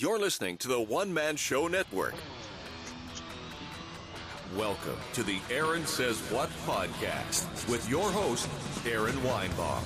[0.00, 2.14] You're listening to the One Man Show Network.
[4.56, 8.48] Welcome to the Aaron Says What podcast with your host,
[8.86, 9.82] Aaron Weinbaum.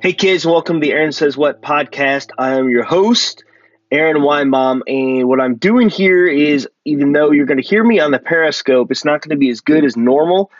[0.00, 2.28] Hey kids, welcome to the Aaron Says What podcast.
[2.38, 3.42] I am your host,
[3.90, 8.00] Aaron Weinbaum, and what I'm doing here is even though you're going to hear me
[8.00, 10.50] on the Periscope, it's not going to be as good as normal.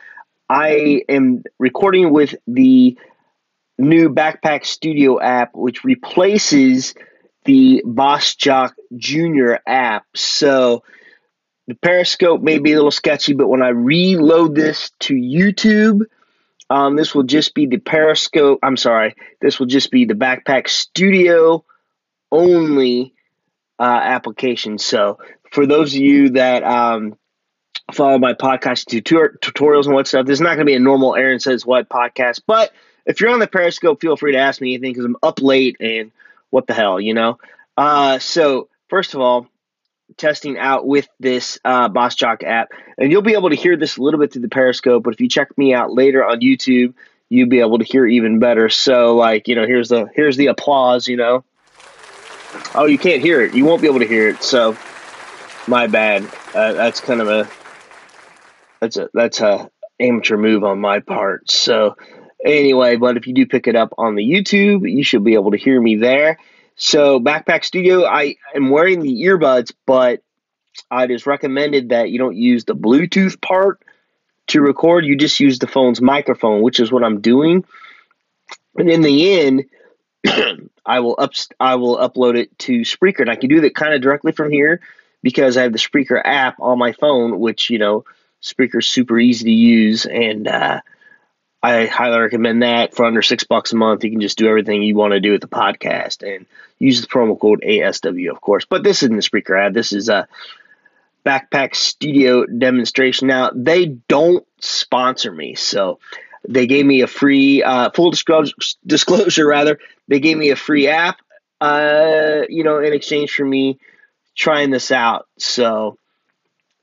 [0.48, 2.96] I am recording with the
[3.78, 6.94] new Backpack Studio app, which replaces
[7.44, 10.04] the Bossjock Junior app.
[10.14, 10.84] So
[11.66, 16.02] the Periscope may be a little sketchy, but when I reload this to YouTube,
[16.70, 18.58] um, this will just be the Periscope.
[18.62, 19.14] I'm sorry.
[19.40, 21.64] This will just be the Backpack Studio
[22.30, 23.14] only
[23.78, 24.78] uh, application.
[24.78, 25.18] So
[25.50, 27.16] for those of you that um,
[27.92, 30.80] follow my podcast tutor- tutorials and what stuff, this is not going to be a
[30.80, 32.42] normal Aaron Says What podcast.
[32.46, 32.72] But
[33.06, 35.76] if you're on the Periscope, feel free to ask me anything because I'm up late
[35.80, 36.12] and
[36.50, 37.38] what the hell, you know?
[37.76, 39.46] Uh, so first of all,
[40.16, 44.02] testing out with this uh, Bossjock app, and you'll be able to hear this a
[44.02, 45.02] little bit through the Periscope.
[45.02, 46.94] But if you check me out later on YouTube,
[47.28, 48.68] you'll be able to hear even better.
[48.68, 51.08] So, like, you know, here's the here's the applause.
[51.08, 51.44] You know,
[52.74, 53.54] oh, you can't hear it.
[53.54, 54.42] You won't be able to hear it.
[54.42, 54.76] So,
[55.68, 56.24] my bad.
[56.54, 57.48] Uh, that's kind of a
[58.80, 61.50] that's a that's a amateur move on my part.
[61.50, 61.96] So,
[62.44, 65.50] anyway, but if you do pick it up on the YouTube, you should be able
[65.50, 66.38] to hear me there.
[66.76, 70.22] So Backpack Studio, I am wearing the earbuds, but
[70.92, 73.82] it is recommended that you don't use the Bluetooth part
[74.48, 75.04] to record.
[75.04, 77.64] You just use the phone's microphone, which is what I'm doing.
[78.76, 79.64] And in the end,
[80.86, 83.92] I will up I will upload it to Spreaker, and I can do that kind
[83.92, 84.80] of directly from here
[85.22, 88.04] because I have the Spreaker app on my phone, which you know
[88.42, 90.80] Spreaker's super easy to use, and uh,
[91.62, 94.04] I highly recommend that for under six bucks a month.
[94.04, 96.46] You can just do everything you want to do with the podcast and
[96.78, 98.64] use the promo code ASW, of course.
[98.64, 99.74] But this isn't the Spreaker ad.
[99.74, 100.28] This is a
[101.26, 103.26] Backpack Studio demonstration.
[103.28, 105.56] Now, they don't sponsor me.
[105.56, 105.98] So
[106.48, 108.54] they gave me a free, uh, full disclosure,
[108.86, 111.18] disclosure, rather, they gave me a free app,
[111.60, 113.78] uh, you know, in exchange for me
[114.38, 115.26] trying this out.
[115.36, 115.98] So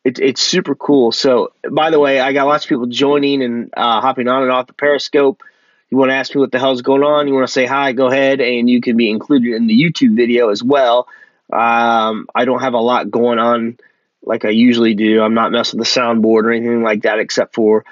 [0.03, 1.11] it, it's super cool.
[1.11, 4.51] So, by the way, I got lots of people joining and uh, hopping on and
[4.51, 5.41] off the Periscope.
[5.89, 7.27] You want to ask me what the hell's going on?
[7.27, 7.93] You want to say hi?
[7.93, 11.07] Go ahead, and you can be included in the YouTube video as well.
[11.51, 13.77] Um, I don't have a lot going on
[14.23, 15.21] like I usually do.
[15.21, 17.85] I'm not messing with the soundboard or anything like that, except for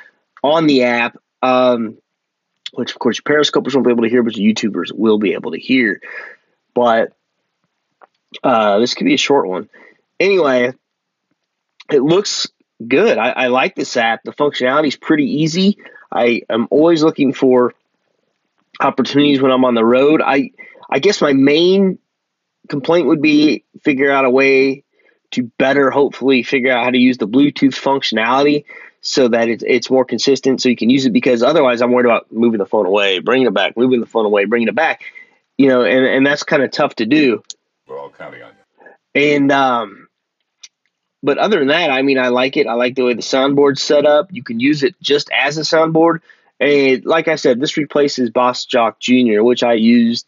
[0.44, 1.98] on the app, um,
[2.74, 5.52] which of course your Periscopers won't be able to hear, but YouTubers will be able
[5.52, 6.02] to hear.
[6.74, 7.14] But
[8.44, 9.70] uh, this could be a short one.
[10.20, 10.74] Anyway,
[11.92, 12.48] it looks
[12.86, 13.18] good.
[13.18, 14.24] I, I like this app.
[14.24, 15.78] The functionality is pretty easy.
[16.12, 17.74] I am always looking for
[18.80, 20.22] opportunities when I'm on the road.
[20.24, 20.52] I
[20.90, 22.00] I guess my main
[22.70, 24.84] complaint would be figure out a way
[25.32, 28.66] to better hopefully figure out how to use the Bluetooth functionality
[29.02, 32.06] so that it's, it's more consistent so you can use it because otherwise I'm worried
[32.06, 35.02] about moving the phone away, bringing it back, moving the phone away, bringing it back.
[35.58, 37.44] You know, and, and that's kind of tough to do.
[37.98, 38.88] All counting on you.
[39.16, 40.08] And um
[41.24, 42.68] but other than that, I mean, I like it.
[42.68, 44.28] I like the way the soundboard's set up.
[44.32, 46.20] You can use it just as a soundboard.
[46.60, 50.28] And like I said, this replaces Bossjock Jr., which I used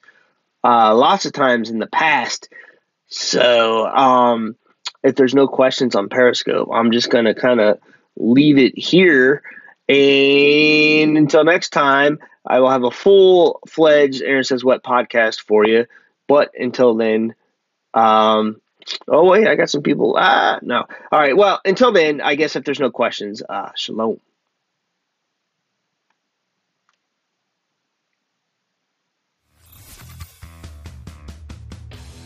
[0.64, 2.48] uh, lots of times in the past.
[3.08, 4.56] So um,
[5.04, 7.80] if there's no questions on Periscope, I'm just going to kind of
[8.16, 9.44] leave it here.
[9.90, 15.68] And until next time, I will have a full fledged Aaron Says What podcast for
[15.68, 15.88] you.
[16.28, 17.36] But until then,
[17.96, 18.62] um,
[19.08, 20.16] Oh wait, I got some people.
[20.18, 20.86] Ah, no.
[21.12, 21.36] All right.
[21.36, 24.20] Well, until then, I guess if there's no questions, uh, shalom.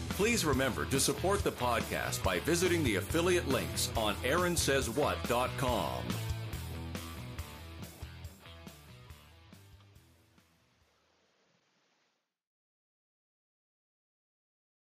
[0.10, 6.04] Please remember to support the podcast by visiting the affiliate links on AaronSaysWhat.com.